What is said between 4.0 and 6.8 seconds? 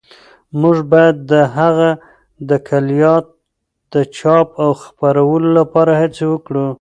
چاپ او خپرولو لپاره هڅې وکړو.